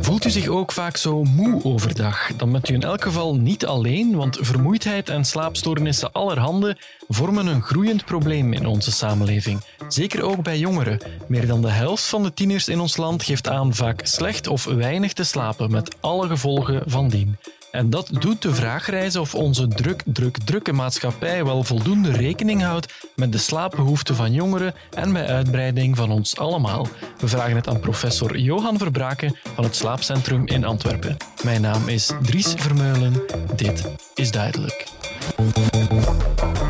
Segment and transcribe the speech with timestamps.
[0.00, 2.36] Voelt u zich ook vaak zo moe overdag?
[2.36, 6.76] Dan bent u in elk geval niet alleen, want vermoeidheid en slaapstoornissen allerhande
[7.08, 9.60] vormen een groeiend probleem in onze samenleving.
[9.88, 11.00] Zeker ook bij jongeren.
[11.28, 14.64] Meer dan de helft van de tieners in ons land geeft aan vaak slecht of
[14.64, 17.36] weinig te slapen, met alle gevolgen van dien.
[17.74, 22.62] En dat doet de vraag reizen of onze druk, druk, drukke maatschappij wel voldoende rekening
[22.62, 26.86] houdt met de slaapbehoeften van jongeren en bij uitbreiding van ons allemaal.
[27.18, 31.16] We vragen het aan professor Johan Verbraken van het Slaapcentrum in Antwerpen.
[31.44, 33.22] Mijn naam is Dries Vermeulen.
[33.56, 34.86] Dit is Duidelijk.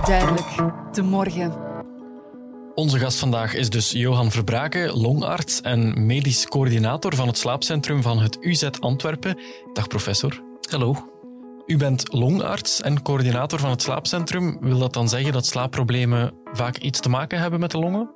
[0.04, 0.48] Duidelijk,
[0.92, 1.52] de morgen.
[2.74, 8.18] Onze gast vandaag is dus Johan Verbraken, longarts en medisch coördinator van het slaapcentrum van
[8.18, 9.38] het UZ Antwerpen.
[9.72, 10.53] Dag professor.
[10.70, 10.96] Hallo.
[11.66, 14.58] U bent longarts en coördinator van het slaapcentrum.
[14.60, 18.10] Wil dat dan zeggen dat slaapproblemen vaak iets te maken hebben met de longen?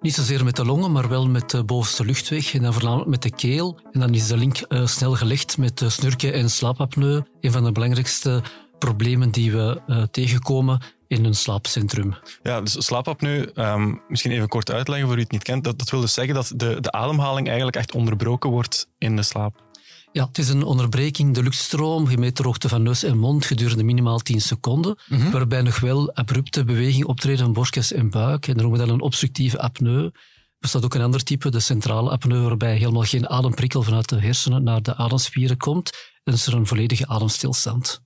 [0.00, 3.22] Niet zozeer met de longen, maar wel met de bovenste luchtweg en dan voornamelijk met
[3.22, 3.78] de keel.
[3.92, 7.22] En dan is de link uh, snel gelegd met snurken en slaapapneu.
[7.40, 8.42] Een van de belangrijkste
[8.78, 12.14] problemen die we uh, tegenkomen in een slaapcentrum.
[12.42, 15.64] Ja, dus slaapapneu, um, misschien even kort uitleggen voor u het niet kent.
[15.64, 19.22] Dat, dat wil dus zeggen dat de, de ademhaling eigenlijk echt onderbroken wordt in de
[19.22, 19.68] slaap.
[20.12, 24.18] Ja, het is een onderbreking de luchtstroom, gemeten hoogte van neus en mond gedurende minimaal
[24.18, 28.46] 10 seconden, mm waarbij nog wel abrupte beweging optreden van borstkas en buik.
[28.46, 30.04] En dan noemen we dat een obstructieve apneu.
[30.04, 30.12] Er
[30.58, 34.62] bestaat ook een ander type, de centrale apneu, waarbij helemaal geen ademprikkel vanuit de hersenen
[34.62, 35.90] naar de ademspieren komt.
[36.24, 38.02] En is er een volledige ademstilstand.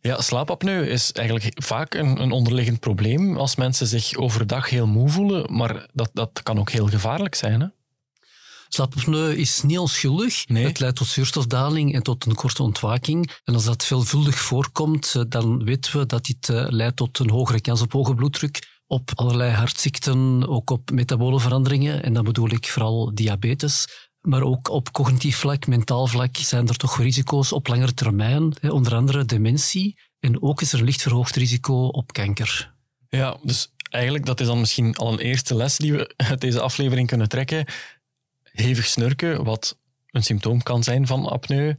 [0.00, 5.08] Ja, slaapapneu is eigenlijk vaak een, een onderliggend probleem als mensen zich overdag heel moe
[5.08, 7.60] voelen, maar dat, dat kan ook heel gevaarlijk zijn.
[7.60, 7.66] Hè?
[8.68, 10.44] Slaapapneu is niet onschuldig.
[10.46, 13.30] Het leidt tot zuurstofdaling en tot een korte ontwaking.
[13.44, 17.30] En als dat veelvuldig voorkomt, eh, dan weten we dat dit eh, leidt tot een
[17.30, 22.02] hogere kans op hoge bloeddruk, op allerlei hartziekten, ook op metabole veranderingen.
[22.02, 23.86] En dan bedoel ik vooral diabetes.
[24.20, 28.54] Maar ook op cognitief vlak, mentaal vlak, zijn er toch risico's op langere termijn.
[28.62, 29.98] Onder andere dementie.
[30.20, 32.74] En ook is er een licht verhoogd risico op kanker.
[33.08, 36.60] Ja, dus eigenlijk dat is dan misschien al een eerste les die we uit deze
[36.60, 37.66] aflevering kunnen trekken
[38.60, 39.78] hevig snurken, wat
[40.10, 41.74] een symptoom kan zijn van apneu,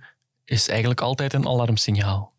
[0.45, 2.33] is eigenlijk altijd een alarmsignaal.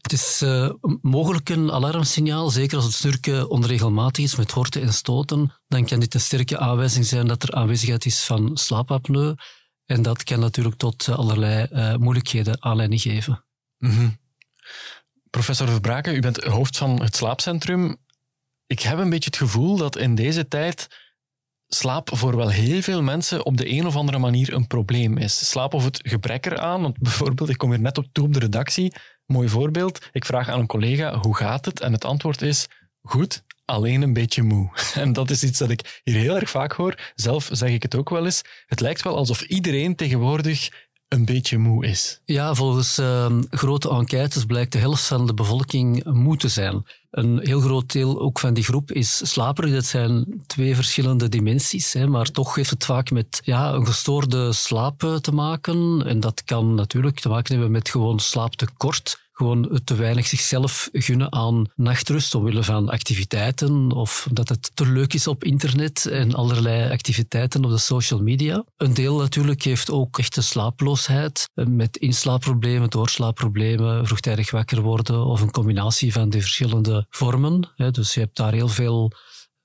[0.00, 0.70] Het is uh,
[1.00, 5.52] mogelijk een alarmsignaal, zeker als het snurken onregelmatig is met horten en stoten.
[5.68, 9.34] Dan kan dit een sterke aanwijzing zijn dat er aanwezigheid is van slaapapneu.
[9.86, 13.44] En dat kan natuurlijk tot allerlei uh, moeilijkheden aanleiding geven.
[13.78, 14.18] Mm -hmm.
[15.30, 17.96] Professor Verbraken, u bent hoofd van het slaapcentrum.
[18.66, 20.88] Ik heb een beetje het gevoel dat in deze tijd
[21.68, 25.48] slaap voor wel heel veel mensen op de een of andere manier een probleem is.
[25.50, 26.82] Slaap of het gebrek eraan.
[26.82, 28.94] Want bijvoorbeeld, ik kom hier net op toe op de redactie.
[29.26, 30.08] Mooi voorbeeld.
[30.12, 31.80] Ik vraag aan een collega, hoe gaat het?
[31.80, 32.66] En het antwoord is,
[33.02, 34.70] goed, alleen een beetje moe.
[34.94, 37.12] En dat is iets dat ik hier heel erg vaak hoor.
[37.14, 38.42] Zelf zeg ik het ook wel eens.
[38.66, 40.68] Het lijkt wel alsof iedereen tegenwoordig
[41.08, 42.20] een beetje moe is.
[42.24, 46.86] Ja, volgens uh, grote enquêtes blijkt de helft van de bevolking moe te zijn.
[47.16, 49.72] Een heel groot deel ook van die groep is slaperig.
[49.72, 54.52] Dat zijn twee verschillende dimensies, hè, maar toch heeft het vaak met ja, een gestoorde
[54.52, 56.02] slaap te maken.
[56.06, 61.32] En dat kan natuurlijk te maken hebben met gewoon slaaptekort gewoon te weinig zichzelf gunnen
[61.32, 66.90] aan nachtrust omwille van activiteiten of dat het te leuk is op internet en allerlei
[66.90, 68.64] activiteiten op de social media.
[68.76, 75.50] Een deel natuurlijk heeft ook echte slaaploosheid met inslaapproblemen, doorslaapproblemen, vroegtijdig wakker worden of een
[75.50, 77.68] combinatie van die verschillende vormen.
[77.90, 79.12] Dus je hebt daar heel veel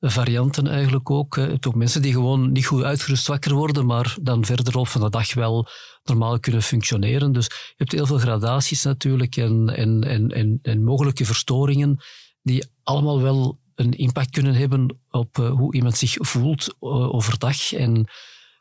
[0.09, 1.38] varianten eigenlijk ook.
[1.38, 5.34] Ook mensen die gewoon niet goed uitgerust wakker worden, maar dan verderop van de dag
[5.34, 5.67] wel
[6.03, 7.31] normaal kunnen functioneren.
[7.31, 12.03] Dus je hebt heel veel gradaties natuurlijk en, en, en, en, mogelijke verstoringen
[12.41, 17.73] die allemaal wel een impact kunnen hebben op eh, hoe iemand zich voelt uh, overdag.
[17.73, 18.07] En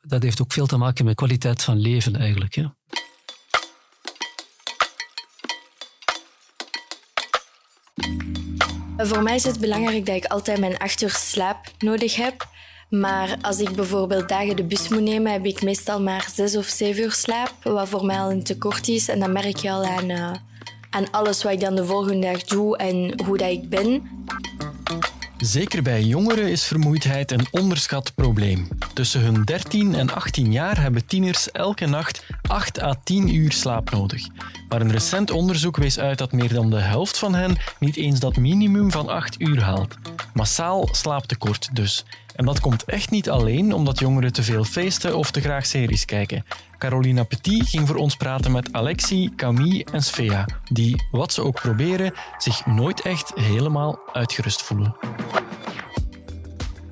[0.00, 2.56] dat heeft ook veel te maken met kwaliteit van leven eigenlijk.
[9.02, 12.48] Voor mij is het belangrijk dat ik altijd mijn acht uur slaap nodig heb.
[12.88, 16.66] Maar als ik bijvoorbeeld dagen de bus moet nemen, heb ik meestal maar zes of
[16.66, 19.08] zeven uur slaap, wat voor mij al een tekort is.
[19.08, 20.32] En dan merk je al aan, uh,
[20.90, 24.02] aan alles wat ik dan de volgende dag doe en hoe dat ik ben.
[25.38, 28.68] Zeker bij jongeren is vermoeidheid een onderschat probleem.
[28.94, 33.90] Tussen hun 13 en 18 jaar hebben tieners elke nacht 8 à 10 uur slaap
[33.90, 34.26] nodig.
[34.68, 38.20] Maar een recent onderzoek wees uit dat meer dan de helft van hen niet eens
[38.20, 39.94] dat minimum van 8 uur haalt.
[40.34, 42.04] Massaal slaaptekort dus.
[42.34, 46.04] En dat komt echt niet alleen omdat jongeren te veel feesten of te graag series
[46.04, 46.44] kijken.
[46.78, 51.60] Carolina Petit ging voor ons praten met Alexie, Camille en Svea, die, wat ze ook
[51.60, 54.96] proberen, zich nooit echt helemaal uitgerust voelen.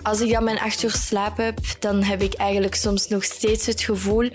[0.03, 3.67] Als ik dan mijn acht uur slaap heb, dan heb ik eigenlijk soms nog steeds
[3.67, 4.31] het gevoel,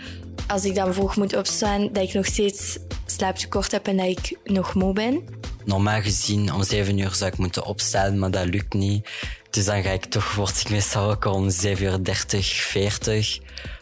[0.47, 4.37] als ik dan vroeg moet opstaan, dat ik nog steeds slaaptekort heb en dat ik
[4.43, 5.41] nog moe ben.
[5.65, 9.09] Normaal gezien om 7 uur zou ik moeten opstaan, maar dat lukt niet.
[9.49, 13.39] Dus dan ga ik toch, word ik meestal wakker om 7 uur 30, 40.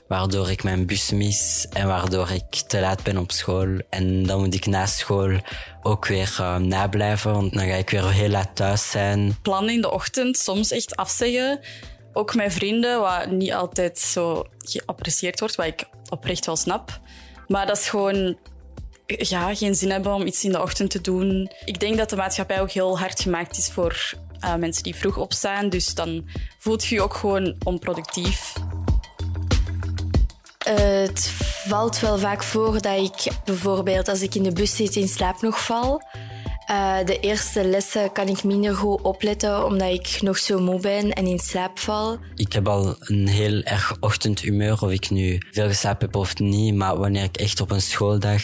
[0.08, 3.68] Waardoor ik mijn bus mis en waardoor ik te laat ben op school.
[3.90, 5.40] En dan moet ik na school
[5.82, 9.38] ook weer uh, nablijven, want dan ga ik weer heel laat thuis zijn.
[9.42, 11.60] Plannen in de ochtend, soms echt afzeggen.
[12.14, 17.00] Ook met vrienden, wat niet altijd zo geapprecieerd wordt, wat ik oprecht wel snap.
[17.48, 18.38] Maar dat is gewoon
[19.06, 21.52] ja, geen zin hebben om iets in de ochtend te doen.
[21.66, 24.14] Ik denk dat de maatschappij ook heel hard gemaakt is voor
[24.44, 25.70] uh, mensen die vroeg opstaan.
[25.70, 26.30] Dus dan
[26.60, 28.54] voelt je je ook gewoon onproductief.
[30.68, 31.30] Uh, het
[31.68, 35.42] valt wel vaak voor dat ik bijvoorbeeld als ik in de bus zit in slaap
[35.42, 36.02] nog val.
[36.72, 41.12] Uh, de eerste lessen kan ik minder goed opletten omdat ik nog zo moe ben
[41.12, 42.18] en in slaap val.
[42.36, 46.76] Ik heb al een heel erg ochtendhumeur of ik nu veel geslapen heb of niet.
[46.76, 48.42] Maar wanneer ik echt op een schooldag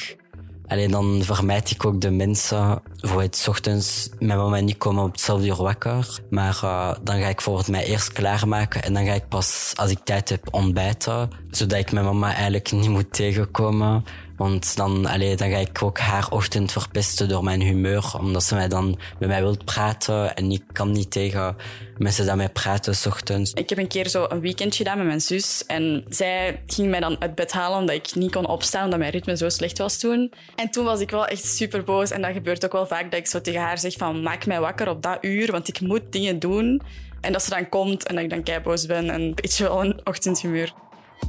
[0.68, 5.12] Alleen dan vermijd ik ook de mensen voor het ochtends mijn mama niet komen op
[5.12, 6.20] hetzelfde uur wakker.
[6.30, 9.74] Maar uh, dan ga ik voor het mij eerst klaarmaken en dan ga ik pas
[9.76, 11.30] als ik tijd heb ontbijten.
[11.52, 14.04] Zodat ik mijn mama eigenlijk niet moet tegenkomen.
[14.38, 18.14] Want dan, allee, dan ga ik ook haar ochtend verpesten door mijn humeur.
[18.20, 20.36] Omdat ze mij dan met mij wilt praten.
[20.36, 21.56] En ik kan niet tegen
[21.98, 23.54] mensen dat mij praten s ochtends.
[23.54, 25.66] Ik heb een keer zo een weekendje gedaan met mijn zus.
[25.66, 28.84] En zij ging mij dan uit bed halen omdat ik niet kon opstaan.
[28.84, 30.34] Omdat mijn ritme zo slecht was toen.
[30.56, 32.12] En toen was ik wel echt super boos.
[32.12, 34.60] En dat gebeurt ook wel vaak dat ik zo tegen haar zeg van maak mij
[34.60, 35.52] wakker op dat uur.
[35.52, 36.82] Want ik moet dingen doen.
[37.22, 39.10] En dat ze dan komt en dat ik dan kei boos ben.
[39.10, 40.74] En een beetje wel een ochtendhumeur.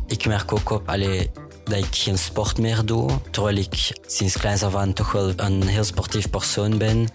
[0.07, 1.31] Ik merk ook op, allee,
[1.65, 3.11] dat ik geen sport meer doe.
[3.31, 7.09] Terwijl ik sinds kleins af toch wel een heel sportief persoon ben.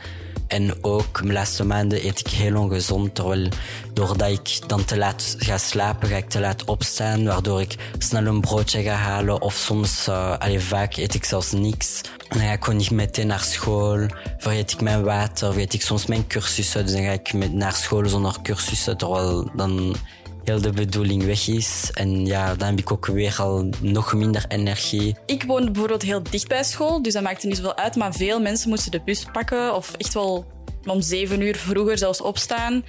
[0.47, 3.15] En ook de laatste maanden eet ik heel ongezond.
[3.15, 3.49] Terwijl
[3.93, 7.25] doordat ik dan te laat ga slapen, ga ik te laat opstaan.
[7.25, 9.41] Waardoor ik snel een broodje ga halen.
[9.41, 12.01] Of soms, uh, allee, vaak eet ik zelfs niks.
[12.29, 14.05] En dan ga ik gewoon niet meteen naar school.
[14.37, 16.85] Vergeet ik mijn water, vergeet ik soms mijn cursussen.
[16.85, 18.97] Dus dan ga ik met naar school zonder cursussen.
[18.97, 19.95] Terwijl dan
[20.43, 21.91] heel de bedoeling weg is.
[21.93, 25.15] En ja, dan heb ik ook weer al nog minder energie.
[25.25, 27.95] Ik woonde bijvoorbeeld heel dicht bij school, dus dat maakte niet zoveel uit.
[27.95, 30.45] Maar veel mensen moesten de bus pakken of echt wel
[30.85, 32.85] om zeven uur vroeger zelfs opstaan.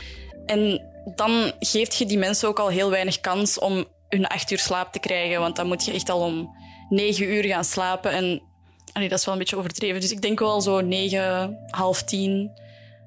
[0.47, 0.83] En
[1.15, 4.93] dan geeft je die mensen ook al heel weinig kans om hun acht uur slaap
[4.93, 5.41] te krijgen.
[5.41, 6.57] Want dan moet je echt al om
[6.89, 8.13] negen uur gaan slapen.
[8.13, 8.41] En
[8.93, 10.01] dat is wel een beetje overdreven.
[10.01, 12.51] Dus ik denk wel zo negen, half tien,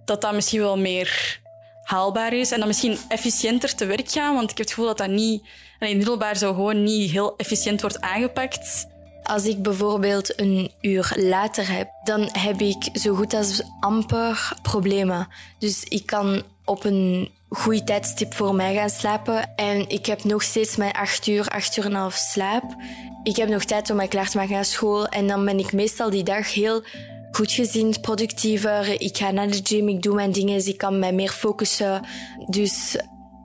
[0.05, 1.39] dat dat misschien wel meer
[1.87, 2.51] haalbaar is.
[2.51, 4.35] En dan misschien efficiënter te werk gaan.
[4.35, 5.43] Want ik heb het gevoel dat dat niet,
[5.79, 8.87] in middelbaar zo gewoon niet heel efficiënt wordt aangepakt.
[9.23, 15.27] Als ik bijvoorbeeld een uur later heb, dan heb ik zo goed als amper problemen.
[15.59, 19.55] Dus ik kan op een goed tijdstip voor mij gaan slapen.
[19.55, 22.75] En ik heb nog steeds mijn acht uur, acht uur en een half slaap.
[23.23, 25.07] Ik heb nog tijd om mij klaar te maken naar school.
[25.07, 26.83] En dan ben ik meestal die dag heel
[27.31, 29.01] goedgezind, productiever.
[29.01, 32.05] Ik ga naar de gym, ik doe mijn dingen, dus ik kan mij meer focussen.
[32.49, 32.97] Dus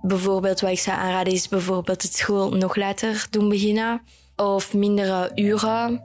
[0.02, 4.02] bijvoorbeeld wat ik zou aanraden is bijvoorbeeld het school nog later doen beginnen.
[4.36, 6.02] Of mindere uren.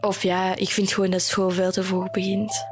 [0.00, 2.64] Of ja, ik vind gewoon dat school veel te vroeg begint.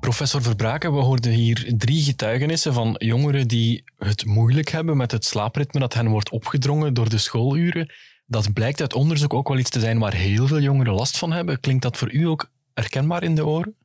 [0.00, 5.24] Professor Verbraken, we hoorden hier drie getuigenissen van jongeren die het moeilijk hebben met het
[5.24, 7.92] slaapritme dat hen wordt opgedrongen door de schooluren.
[8.26, 11.32] Dat blijkt uit onderzoek ook wel iets te zijn waar heel veel jongeren last van
[11.32, 11.60] hebben.
[11.60, 13.76] Klinkt dat voor u ook herkenbaar in de oren?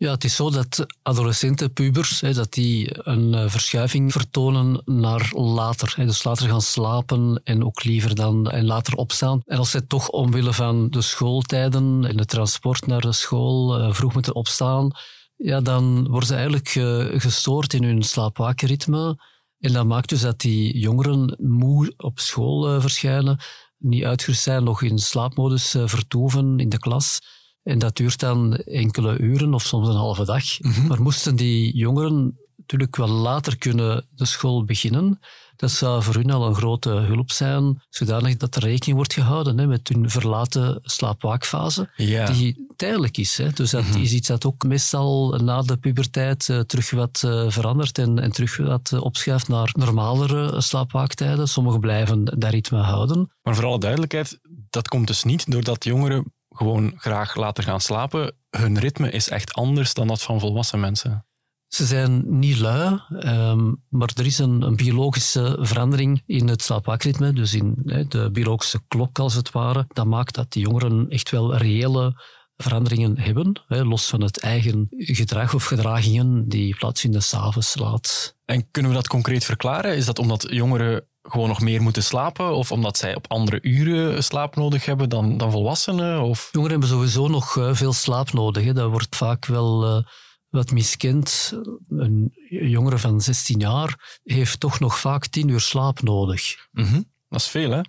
[0.00, 5.94] Ja, het is zo dat adolescenten, pubers, dat die een eh, verschuiving vertonen naar later.
[5.96, 9.42] Dus later gaan slapen en ook liever dan en later opstaan.
[9.46, 13.92] En als zij toch omwille van de schooltijden en de transport naar de school eh,
[13.92, 14.90] vroeg moeten opstaan,
[15.36, 19.18] ja, dan worden ze eigenlijk eh, gestoord in hun slaapwakenritme.
[19.58, 23.38] En dat maakt dus dat die jongeren moe op school verschijnen,
[23.80, 27.18] niet uitgerust zijn, nog in slaapmodus uh, vertoeven in de klas.
[27.62, 30.60] En dat duurt dan enkele uren of soms een halve dag.
[30.60, 30.86] Mhm.
[30.86, 32.39] Maar moesten die jongeren
[32.70, 35.20] natuurlijk wel later kunnen de school beginnen,
[35.56, 39.58] dat zou voor hun al een grote hulp zijn, zodanig dat er rekening wordt gehouden
[39.58, 43.38] hè, met hun verlaten slaapwaakfase, die tijdelijk is.
[43.38, 43.50] Hè.
[43.50, 44.00] Dus dat mhm.
[44.00, 48.32] is iets dat ook meestal na de puberteit uh, terug wat uh, verandert en, en
[48.32, 51.48] terug wat uh, opschuift naar normalere slaapwaaktijden.
[51.48, 53.32] Sommigen blijven dat ritme houden.
[53.42, 54.38] Maar voor alle duidelijkheid,
[54.70, 58.34] dat komt dus niet doordat jongeren gewoon graag later gaan slapen.
[58.50, 61.24] Hun ritme is echt anders dan dat van volwassen mensen.
[61.70, 67.32] Ze zijn niet lui, um, maar er is een, een, biologische verandering in het slaapwaakritme,
[67.32, 67.74] dus in
[68.08, 69.84] de biologische klok als het ware.
[69.88, 72.22] Dat maakt dat die jongeren echt wel reële
[72.56, 78.36] veranderingen hebben, los van het eigen gedrag of gedragingen die plaatsvinden s'avonds laat.
[78.44, 79.96] En kunnen we dat concreet verklaren?
[79.96, 82.54] Is dat omdat jongeren gewoon nog meer moeten slapen?
[82.54, 86.22] Of omdat zij op andere uren slaap nodig hebben dan, dan volwassenen?
[86.22, 86.48] Of?
[86.52, 88.64] Jongeren hebben sowieso nog uh, veel slaap nodig.
[88.64, 88.72] Hè.
[88.72, 90.04] Dat wordt vaak wel uh,
[90.50, 91.52] wat miskend.
[91.88, 96.68] Een jongere van 16 jaar heeft toch nog vaak 10 uur slaap nodig.
[96.72, 97.10] Mm -hmm.
[97.28, 97.80] Dat is veel, hè?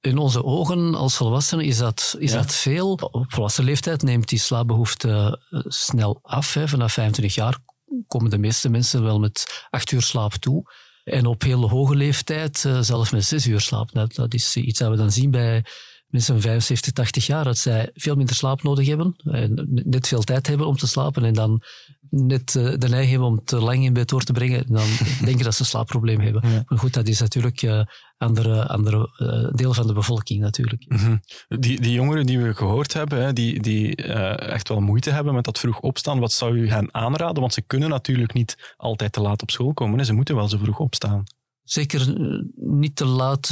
[0.00, 2.36] In onze ogen als volwassenen is dat, is ja.
[2.36, 2.92] dat veel.
[2.92, 6.54] Op volwassen leeftijd neemt die slaapbehoefte snel af.
[6.54, 6.68] Hè.
[6.68, 7.58] Vanaf 25 jaar
[8.06, 10.74] komen de meeste mensen wel met 8 uur slaap toe.
[11.04, 13.92] En op heel hoge leeftijd uh, zelfs met 6 uur slaap.
[13.92, 15.64] Dat, dat is iets dat we dan zien bij
[16.06, 20.22] mensen van 75, 80 jaar, dat zij veel minder slaap nodig hebben, en net veel
[20.22, 21.62] tijd hebben om te slapen en dan
[22.10, 24.86] net uh, de neiging hebben om te lang in bed door te brengen, en dan
[25.24, 26.50] denken dat ze een slaapprobleem hebben.
[26.50, 26.62] Ja.
[26.66, 27.82] Maar goed, dat is natuurlijk uh,
[28.18, 30.84] andere, andere uh, deel van de bevolking natuurlijk.
[30.88, 31.20] Mm -hmm.
[31.60, 33.96] die, die jongeren die we gehoord hebben, hè, die, die
[34.36, 37.40] echt wel moeite hebben met dat vroeg opstaan, wat zou u hen aanraden?
[37.40, 39.98] Want ze kunnen natuurlijk niet altijd te laat op school komen.
[39.98, 40.04] Hè.
[40.04, 41.24] Ze moeten wel zo vroeg opstaan.
[41.62, 42.14] Zeker
[42.56, 43.46] niet te laat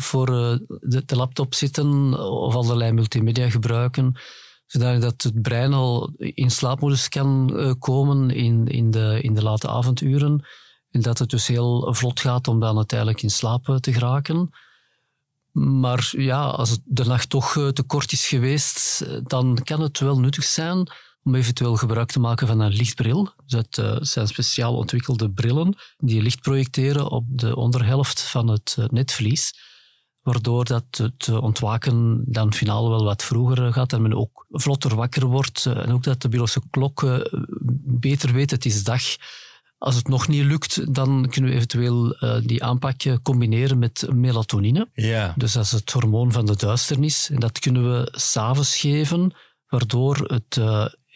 [0.00, 4.16] voor de, de, laptop zitten of allerlei multimedia gebruiken,
[4.66, 10.46] zodat het brein al in slaapmodus kan komen in, in, de, in de late avonduren.
[10.90, 14.50] En dat het dus heel vlot gaat om dan uiteindelijk in slaap te geraken.
[15.52, 20.44] Maar ja, als de nacht toch te kort is geweest, dan kan het wel nuttig
[20.44, 20.90] zijn
[21.26, 23.24] om eventueel gebruik te maken van een lichtbril.
[23.24, 28.76] Dus dat uh, zijn speciaal ontwikkelde brillen die licht projecteren op de onderhelft van het
[28.90, 29.52] netvlies,
[30.26, 35.26] waardoor dat het ontwaken dan finaal wel wat vroeger gaat en men ook vlotter wakker
[35.26, 37.26] wordt uh, en ook dat de biologische klok
[37.84, 39.02] beter weet het is dag.
[39.78, 44.88] Als het nog niet lukt, dan kunnen we eventueel die aanpak combineren met melatonine.
[44.92, 45.34] Ja.
[45.36, 47.30] Dus dat is het hormoon van de duisternis.
[47.30, 49.34] En dat kunnen we s'avonds geven,
[49.68, 50.60] waardoor het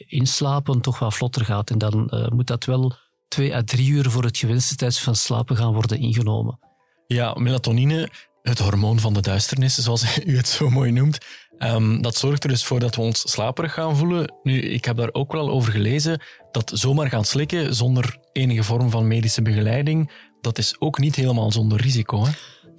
[0.06, 1.70] inslapen toch wat vlotter gaat.
[1.70, 2.92] En dan uh, moet dat wel
[3.28, 6.58] twee à drie uur voor het gewenste tijdstip van slapen gaan worden ingenomen.
[7.06, 8.10] Ja, melatonine,
[8.42, 11.18] het hormoon van de duisternis, zoals u het zo mooi noemt,
[11.58, 14.34] um, dat zorgt er dus voor dat we ons slaperig gaan voelen.
[14.42, 18.90] Nu, ik heb daar ook wel over gelezen dat zomaar gaan slikken zonder enige vorm
[18.90, 22.24] van medische begeleiding, dat is ook niet helemaal zonder risico.
[22.24, 22.30] Hè?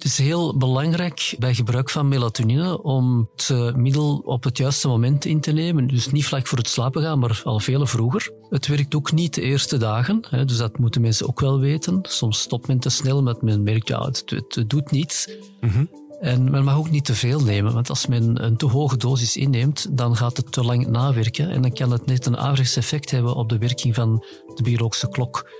[0.02, 5.24] Het is heel belangrijk bij gebruik van melatonine om het middel op het juiste moment
[5.24, 5.86] in te nemen.
[5.86, 8.32] Dus niet vlak voor het slapen gaan, maar al veel vroeger.
[8.50, 11.98] Het werkt ook niet de eerste dagen, dus dat moeten mensen ook wel weten.
[12.02, 15.28] Soms stopt men te snel, met men merkt, ja, het, het doet niets.
[15.60, 15.90] Mm -hmm.
[16.20, 19.36] En men mag ook niet te veel nemen, want als men een te hoge dosis
[19.36, 23.10] inneemt, dan gaat het te lang nawerken en dan kan het net een averechts effect
[23.10, 25.50] hebben op de werking van de biologische klok.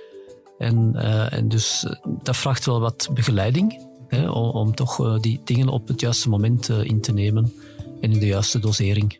[0.57, 1.85] En, uh, en dus
[2.23, 6.83] dat vraagt wel wat begeleiding om, toch uh, die dingen op het juiste moment uh,
[6.83, 7.53] in te nemen
[8.01, 9.19] en in de juiste dosering.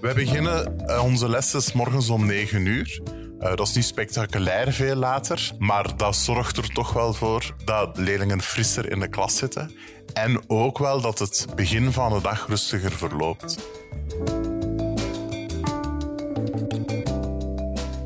[0.00, 3.00] Wij beginnen uh, onze lessen morgens om 9 uur.
[3.38, 8.42] dat is niet spectaculair veel later, maar dat zorgt er toch wel voor dat leerlingen
[8.42, 9.70] frisser in de klas zitten.
[10.12, 13.79] En ook wel dat het begin van de dag rustiger verloopt.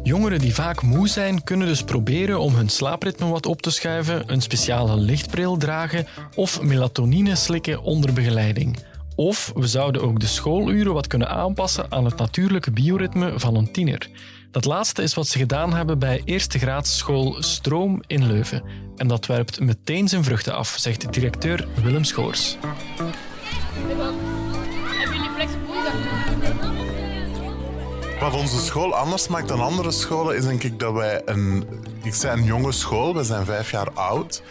[0.04, 4.32] Jongeren die vaak moe zijn, kunnen dus proberen om hun slaapritme wat op te schuiven,
[4.32, 8.78] een speciale lichtbril dragen of melatonine slikken onder begeleiding.
[9.16, 13.72] Of we zouden ook de schooluren wat kunnen aanpassen aan het natuurlijke bioritme van een
[13.72, 14.08] tiener.
[14.50, 18.62] Dat laatste is wat ze gedaan hebben bij eerste graadsschool Stroom in Leuven.
[18.96, 22.56] En dat werpt meteen zijn vruchten af, zegt directeur Willem Schoors.
[28.24, 31.66] Wat onze school anders maakt dan andere scholen, is denk ik dat wij een...
[32.02, 34.42] Ik zei een jonge school, we zijn vijf jaar oud.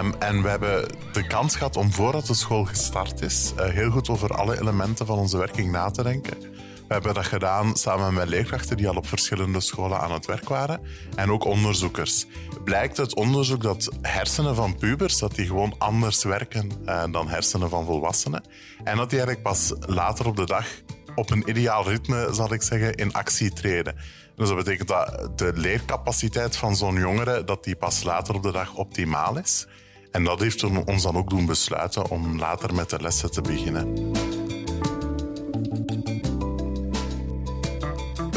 [0.00, 3.90] Um, en we hebben de kans gehad om voordat de school gestart is, uh, heel
[3.90, 6.40] goed over alle elementen van onze werking na te denken.
[6.40, 10.48] We hebben dat gedaan samen met leerkrachten die al op verschillende scholen aan het werk
[10.48, 10.80] waren
[11.14, 12.26] en ook onderzoekers.
[12.64, 17.68] Blijkt uit onderzoek dat hersenen van pubers dat die gewoon anders werken uh, dan hersenen
[17.68, 18.44] van volwassenen
[18.84, 20.66] en dat die eigenlijk pas later op de dag
[21.14, 23.96] op een ideaal ritme, zal ik zeggen, in actie treden.
[24.36, 28.52] Dus dat betekent dat de leercapaciteit van zo'n jongere dat die pas later op de
[28.52, 29.66] dag optimaal is.
[30.10, 34.12] En dat heeft ons dan ook doen besluiten om later met de lessen te beginnen.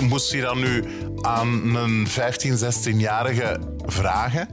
[0.01, 0.83] Moest je dan nu
[1.21, 4.47] aan een 15, 16-jarige vragen,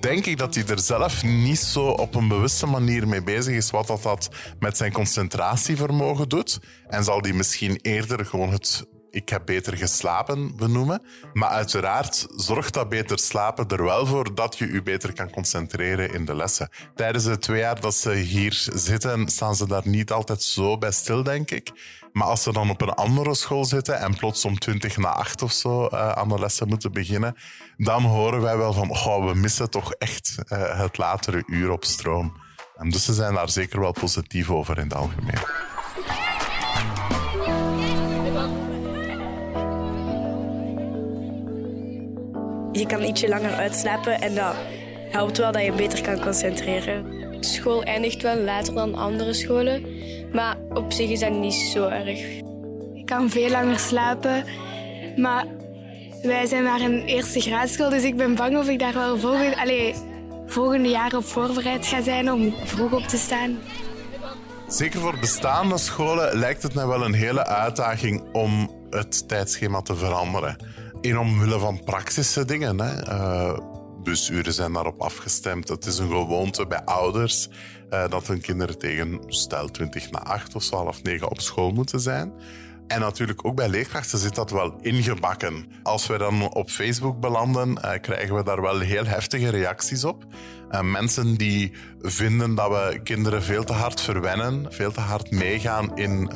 [0.00, 3.70] denk ik dat hij er zelf niet zo op een bewuste manier mee bezig is
[3.70, 6.60] wat dat, met zijn concentratievermogen doet.
[6.88, 8.84] En zal hij misschien eerder gewoon het
[9.16, 11.02] ik heb beter geslapen benoemen.
[11.32, 16.12] Maar uiteraard zorgt dat beter slapen er wel voor dat je je beter kan concentreren
[16.12, 16.68] in de lessen.
[16.94, 20.92] Tijdens de twee jaar dat ze hier zitten, staan ze daar niet altijd zo bij
[20.92, 21.72] stil, denk ik.
[22.12, 25.42] Maar als ze dan op een andere school zitten en plots om 20 na 8
[25.42, 27.36] of zo uh, aan de lessen moeten beginnen,
[27.76, 31.84] dan horen wij wel van, oh, we missen toch echt uh, het latere uur op
[31.84, 32.36] stroom.
[32.76, 35.74] En dus ze zijn daar zeker wel positief over in het algemeen.
[42.76, 44.54] Je kan ietsje langer uitslapen en dat
[45.10, 47.04] helpt wel dat je beter kan concentreren.
[47.40, 49.86] School eindigt wel later dan andere scholen,
[50.32, 52.20] maar op zich is dat niet zo erg.
[52.94, 54.44] Ik kan veel langer slapen,
[55.16, 55.44] maar
[56.22, 59.60] wij zijn maar een eerste graadschool, dus ik ben bang of ik daar wel volgende,
[59.60, 59.96] allez,
[60.46, 63.58] volgende jaar op voorbereid ga zijn om vroeg op te staan.
[64.68, 69.96] Zeker voor bestaande scholen lijkt het mij wel een hele uitdaging om het tijdschema te
[69.96, 70.56] veranderen.
[71.06, 72.80] In omwille van praktische dingen.
[72.80, 73.08] Hè.
[73.08, 73.58] Uh,
[74.02, 75.68] busuren zijn daarop afgestemd.
[75.68, 77.48] Het is een gewoonte bij ouders
[77.90, 82.00] uh, dat hun kinderen tegen stel 20 na 8 of 12 9 op school moeten
[82.00, 82.32] zijn.
[82.86, 85.66] En natuurlijk ook bij leerkrachten zit dat wel ingebakken.
[85.82, 90.24] Als we dan op Facebook belanden, uh, krijgen we daar wel heel heftige reacties op.
[90.82, 96.30] Mensen die vinden dat we kinderen veel te hard verwennen, veel te hard meegaan in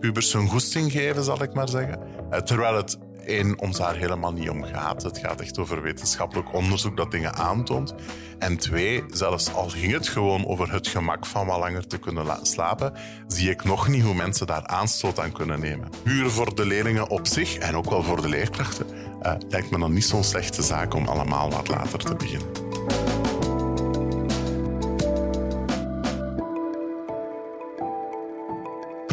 [0.00, 1.98] pubers hun goesting geven, zal ik maar zeggen.
[2.44, 5.02] terwijl het één, ons daar helemaal niet om gaat.
[5.02, 7.94] Het gaat echt over wetenschappelijk onderzoek dat dingen aantoont.
[8.38, 12.38] En twee, zelfs al ging het gewoon over het gemak van wat langer te kunnen
[12.42, 12.92] slapen,
[13.26, 15.88] zie ik nog niet hoe mensen daar aanstoot aan kunnen nemen.
[16.02, 18.86] Puur voor de leerlingen op zich en ook wel voor de leerkrachten
[19.22, 23.09] uh, lijkt me dan niet zo'n slechte zaak om allemaal wat later te beginnen.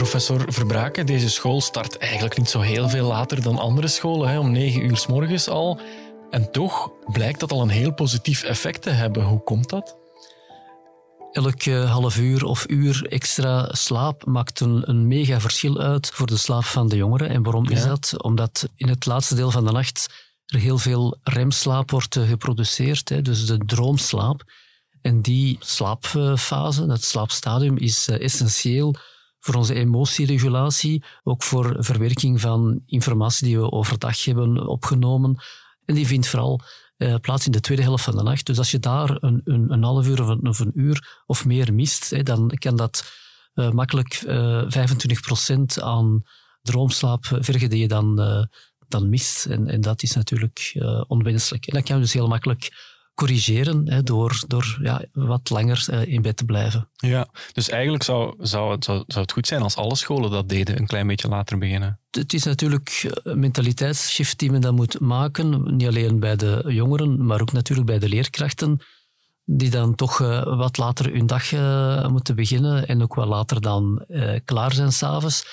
[0.07, 4.39] Professor Verbraken, deze school start eigenlijk niet zo heel veel later dan andere scholen, hè,
[4.39, 5.79] om negen uur s morgens al.
[6.29, 9.23] En toch blijkt dat al een heel positief effect te hebben.
[9.23, 9.97] Hoe komt dat?
[11.31, 16.37] Elk half uur of uur extra slaap maakt een, een mega verschil uit voor de
[16.37, 17.29] slaap van de jongeren.
[17.29, 18.13] En waarom is dat?
[18.23, 20.07] Omdat in het laatste deel van de nacht
[20.45, 24.43] er heel veel remslaap wordt geproduceerd, hè, dus de droomslaap.
[25.01, 28.95] En die slaapfase, dat slaapstadium, is eh, essentieel
[29.47, 35.43] voor onze emotieregulatie, ook voor verwerking van informatie die we overdag hebben opgenomen.
[35.85, 36.61] En die vindt vooral
[36.97, 38.45] uh, plaats in de tweede helft van de nacht.
[38.45, 42.09] Dus als je daar een, een, een half uur of een, uur of meer mist,
[42.09, 43.11] hè, dan kan dat
[43.53, 44.89] uh, makkelijk uh, eh,
[45.79, 46.23] 25% aan
[46.61, 48.15] droomslaap vergen die je dan,
[48.87, 49.45] dan mist.
[49.45, 50.75] En, en dat is natuurlijk
[51.07, 51.67] onwenselijk.
[51.67, 52.69] En dat kan je dus heel makkelijk
[53.17, 56.89] corrigeren hè, door, door ja, wat langer uh, in bed te blijven.
[56.95, 60.49] Ja, dus eigenlijk zou, zou, het, zou, zou het goed zijn als alle scholen dat
[60.49, 61.99] deden, een klein beetje later beginnen.
[62.11, 67.25] Het is natuurlijk een mentaliteitsshift die men dan moet maken, niet alleen bij de jongeren,
[67.25, 68.79] maar ook natuurlijk bij de leerkrachten,
[69.45, 73.61] die dan toch uh, wat later hun dag uh, moeten beginnen en ook wat later
[73.61, 74.05] dan
[74.45, 75.45] klaar zijn s'avonds.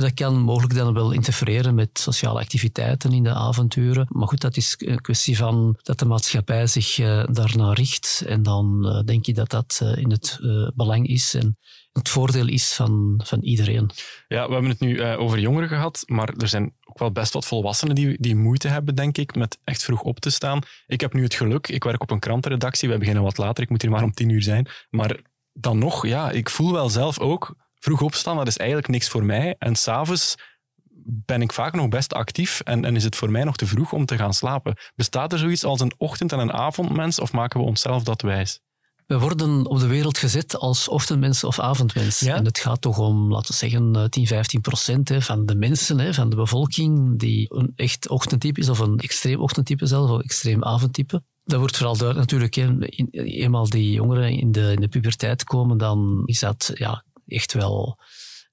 [0.00, 4.06] Dat kan mogelijk dan wel interfereren met sociale activiteiten in de avonturen.
[4.08, 8.22] Maar goed, dat is een kwestie van dat de maatschappij zich uh, daarnaar richt.
[8.26, 10.38] En dan uh, denk ik dat dat uh, in het
[10.74, 11.58] belang is en
[11.92, 13.90] het voordeel is van, van iedereen.
[14.28, 17.46] Ja, we hebben het nu over jongeren gehad, maar er zijn ook wel best wat
[17.46, 20.60] volwassenen die, die moeite hebben, denk ik, met echt vroeg op te staan.
[20.86, 23.70] Ik heb nu het geluk, ik werk op een krantenredactie, we beginnen wat later, ik
[23.70, 24.68] moet hier maar om tien uur zijn.
[24.90, 25.20] Maar
[25.52, 29.24] dan nog, ja, ik voel wel zelf ook vroeg opstaan, dat is eigenlijk niks voor
[29.24, 29.54] mij.
[29.58, 30.34] En s'avonds
[31.04, 33.92] ben ik vaak nog best actief en, en, is het voor mij nog te vroeg
[33.92, 34.76] om te gaan slapen.
[34.94, 38.60] Bestaat er zoiets als een ochtend- en een avondmens of maken we onszelf dat wijs?
[39.06, 42.22] We worden op de wereld gezet als ochtendmens of avondmens.
[42.22, 46.30] En het gaat toch om, laten we zeggen, 10, 15 procent van de mensen, van
[46.30, 51.22] de bevolking, die een echt ochtendtype is, of een extreem ochtendtype zelf, of extreem avondtype.
[51.44, 52.56] Dat wordt vooral duidelijk natuurlijk.
[53.10, 57.98] eenmaal die jongeren in de, in de puberteit komen, dan is dat ja, echt wel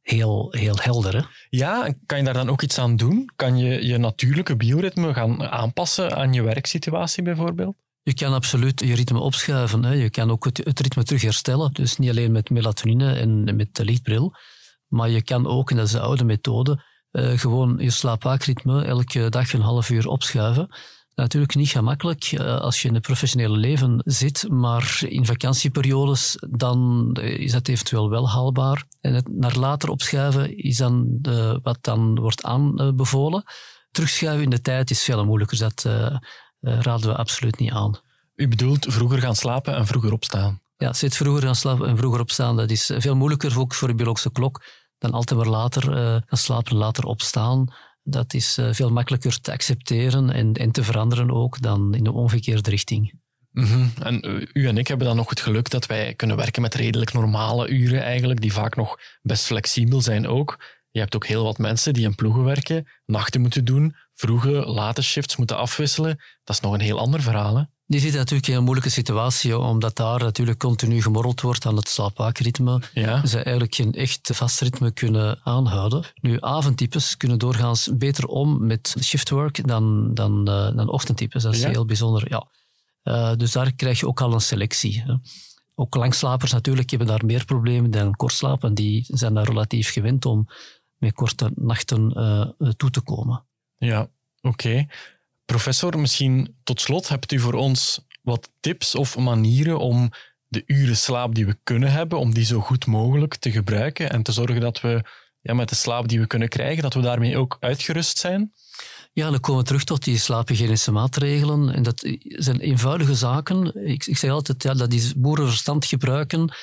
[0.01, 1.15] heel, heel helder.
[1.15, 1.21] Hè?
[1.49, 3.31] Ja, kan je daar dan ook iets aan doen?
[3.35, 7.75] Kan je je natuurlijke bioritme gaan aanpassen aan je werksituatie bijvoorbeeld?
[8.03, 9.83] Je kan absoluut je ritme opschuiven.
[9.83, 9.93] Hè.
[9.93, 11.73] Je kan ook het, het, ritme terug herstellen.
[11.73, 14.35] Dus niet alleen met melatonine en met de lichtbril,
[14.87, 19.29] maar je kan ook, en dat is de oude methode, uh, gewoon je slaapwaakritme elke
[19.29, 20.69] dag een half uur opschuiven.
[21.17, 27.11] Natuurlijk niet gemakkelijk uh, als je in het professionele leven zit, maar in vakantieperiodes dan
[27.13, 28.83] eh, is dat eventueel wel haalbaar.
[29.01, 33.43] En het naar later opschuiven is dan uh, wat dan wordt aanbevolen.
[33.91, 35.85] Terugschuiven in de tijd is veel moeilijker, dat
[36.61, 37.99] raden we absoluut niet aan.
[38.35, 40.61] U bedoelt vroeger gaan slapen en vroeger opstaan?
[40.77, 43.95] Ja, zit vroeger gaan slapen en vroeger opstaan, dat is veel moeilijker ook voor de
[43.95, 44.63] biologische klok
[44.97, 45.81] dan altijd maar later
[46.27, 47.73] gaan slapen en later opstaan.
[48.09, 52.11] Dat is uh, veel makkelijker te accepteren en, en te veranderen ook dan in de
[52.11, 53.13] omgekeerde richting.
[53.51, 56.73] Mm En u en ik hebben dan nog het geluk dat wij kunnen werken met
[56.73, 60.63] redelijk normale uren eigenlijk, die vaak nog best flexibel zijn ook.
[60.91, 65.01] Je hebt ook heel wat mensen die in ploegen werken, nachten moeten doen, vroege, late
[65.01, 66.19] shifts moeten afwisselen.
[66.43, 67.67] Dat is nog een heel ander verhaal.
[67.89, 71.89] Die zit natuurlijk in een moeilijke situatie, omdat daar natuurlijk continu gemorreld wordt aan het
[71.89, 72.81] slaapwaakritme.
[72.93, 73.25] Ja.
[73.25, 76.03] Ze eigenlijk geen echt vast ritme kunnen aanhouden.
[76.21, 81.43] Nu, avondtypes kunnen doorgaans beter om met shiftwork dan, dan, uh, dan ochtendtypes.
[81.43, 82.47] Dat is heel bijzonder, ja.
[83.03, 85.03] Uh, dus daar krijg je ook al een selectie.
[85.05, 85.13] Hè.
[85.75, 88.73] Ook langslapers natuurlijk hebben daar meer problemen dan kortslapen.
[88.73, 90.47] Die zijn daar relatief gewend om
[90.97, 93.45] met korte nachten uh, toe te komen.
[93.77, 94.09] Ja,
[94.41, 94.85] oké.
[95.47, 100.11] Professor, misschien tot slot hebt u voor ons wat tips of manieren om
[100.47, 104.23] de uren slaap die we kunnen hebben, om die zo goed mogelijk te gebruiken en
[104.23, 105.03] te zorgen dat we
[105.41, 108.53] ja, met de slaap die we kunnen krijgen, dat we daarmee ook uitgerust zijn?
[109.13, 111.73] Ja, dan komen we terug tot die slaaphygiënische maatregelen.
[111.73, 113.87] En dat zijn eenvoudige zaken.
[113.87, 116.53] Ik, ik zeg altijd, ja, dat is boerenverstand gebruiken.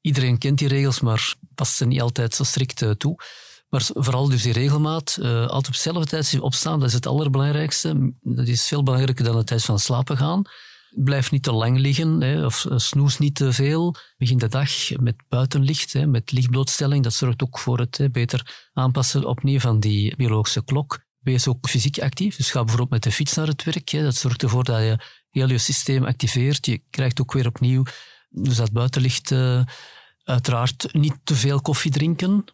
[0.00, 3.16] Iedereen kent die regels, maar past ze niet altijd zo strikt eh, toe.
[3.72, 8.12] Maar vooral dus die regelmaat, uh, altijd op hetzelfde tijd opstaan, dat is het allerbelangrijkste.
[8.20, 10.42] Dat is veel belangrijker dan het tijd van slapen gaan.
[10.90, 13.94] Blijf niet te lang liggen, hè, of snoes niet te veel.
[14.16, 17.02] Begin de dag met buitenlicht, hè, met lichtblootstelling.
[17.04, 21.04] Dat zorgt ook voor het beter aanpassen opnieuw van die biologische klok.
[21.18, 23.90] Wees ook fysiek actief, dus ga bijvoorbeeld met de fiets naar het werk.
[23.90, 24.98] Dat zorgt ervoor dat je
[25.30, 26.66] heel je systeem activeert.
[26.66, 27.82] Je krijgt ook weer opnieuw
[28.28, 29.30] dus dat buitenlicht.
[29.30, 29.62] Uh,
[30.24, 32.44] uiteraard niet te veel koffie drinken.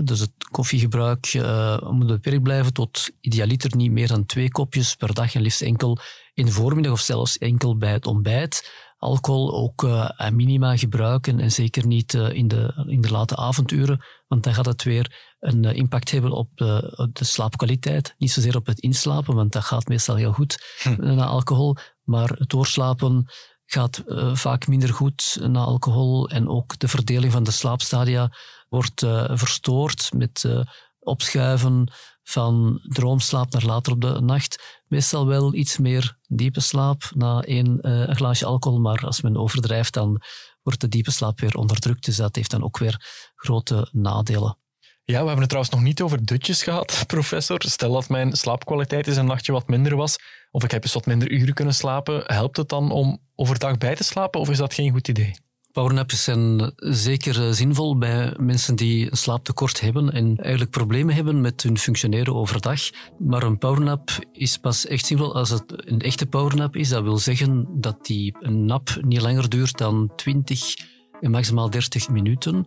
[0.00, 5.14] Dus het koffiegebruik uh, moet beperkt blijven tot idealiter niet meer dan twee kopjes per
[5.14, 5.98] dag en liefst enkel
[6.34, 8.70] in de voormiddag of zelfs enkel bij het ontbijt.
[8.98, 13.36] Alcohol ook uh, aan minima gebruiken en zeker niet uh, in, de, in de late
[13.36, 18.14] avonduren, want dan gaat het weer een impact hebben op de, op de, slaapkwaliteit.
[18.18, 21.14] Niet zozeer op het inslapen, want dat gaat meestal heel goed hm.
[21.14, 23.30] na alcohol, maar het doorslapen
[23.72, 28.32] gaat vaak minder goed na alcohol en ook de verdeling van de slaapstadia
[28.68, 30.60] wordt uh, verstoord met uh,
[30.98, 34.82] opschuiven van droomslaap naar later op de nacht.
[34.86, 37.78] Meestal wel iets meer diepe slaap na één
[38.16, 40.22] glaasje alcohol, maar als men overdrijft, dan
[40.62, 42.04] wordt de diepe slaap weer onderdrukt.
[42.04, 44.61] Dus dat heeft dan ook weer grote nadelen.
[45.04, 47.62] Ja, we hebben het trouwens nog niet over dutjes gehad, professor.
[47.62, 50.18] Stel dat mijn slaapkwaliteit eens een nachtje wat minder was,
[50.50, 53.94] of ik heb eens wat minder uren kunnen slapen, helpt het dan om overdag bij
[53.94, 55.34] te slapen, of is dat geen goed idee?
[55.72, 61.40] Powernaps zijn zeker eh, zinvol bij mensen die een slaaptekort hebben en eigenlijk problemen hebben
[61.40, 62.80] met hun functioneren overdag.
[63.18, 66.88] Maar een powernap is pas echt zinvol als het een echte powernap is.
[66.88, 70.74] Dat wil zeggen dat die een nap niet langer duurt dan 20
[71.20, 72.64] en maximaal 30 minuten.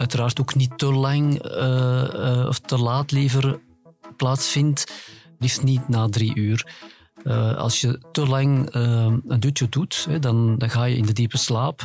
[0.00, 3.60] Uiteraard ook niet te lang uh, uh, of te laat liever
[4.16, 4.92] plaatsvindt.
[5.38, 6.72] Liefst niet na drie uur.
[7.24, 11.12] Uh, als je te lang een dutje doet, hè, dan, dan ga je in de
[11.12, 11.82] diepe slaap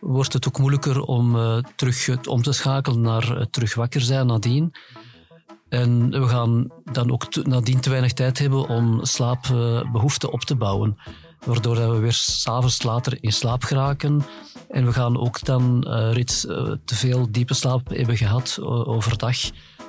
[0.00, 1.36] wordt het ook moeilijker om
[1.76, 4.72] terug om te schakelen naar terug wakker zijn nadien.
[5.68, 10.98] En we gaan dan ook nadien te weinig tijd hebben om slaapbehoeften op te bouwen.
[11.46, 14.22] Waardoor we weer s'avonds later in slaap geraken.
[14.70, 16.40] En we gaan ook dan uh, reeds
[16.84, 19.38] te veel diepe slaap hebben gehad overdag.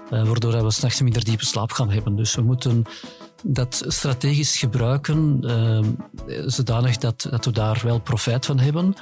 [0.09, 2.15] waardoor we s'nachts minder diepe slaap gaan hebben.
[2.15, 2.85] Dus we moeten
[3.43, 5.39] dat strategisch gebruiken,
[6.45, 8.95] zodanig dat, dat we daar wel profijt van hebben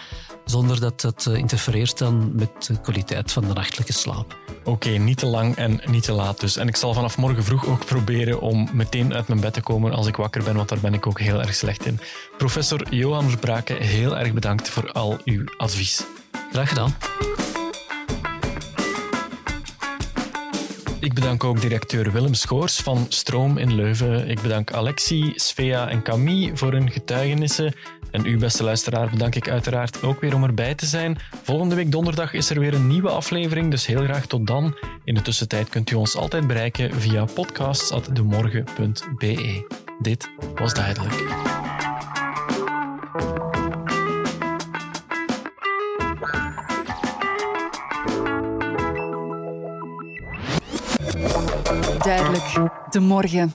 [0.50, 4.38] zonder dat het eh, interfereert dan met de kwaliteit van de nachtelijke slaap.
[4.64, 6.58] Oké, niet te lang en niet te laat dus.
[6.58, 9.94] En ik zal vanaf morgen vroeg ook proberen om meteen uit mijn bed te komen
[9.94, 12.00] als ik wakker ben, want daar ben ik ook heel erg slecht in.
[12.38, 16.04] Professor Johan Verbraken, heel erg bedankt voor al uw advies.
[16.52, 16.96] Graag gedaan.
[21.00, 24.30] Ik bedank ook directeur Willem Schoors van Stroom in Leuven.
[24.30, 27.74] Ik bedank Alexie, Svea en Camille voor hun getuigenissen.
[28.12, 31.18] En u, beste luisteraar, bedank ik uiteraard ook weer om erbij te zijn.
[31.44, 34.78] Volgende week donderdag is er weer een nieuwe aflevering, dus heel graag tot dan.
[35.04, 39.68] In de tussentijd kunt u ons altijd bereiken via podcasts.demorgen.be.
[40.00, 41.24] Dit was duidelijk.
[52.90, 53.54] De morgen.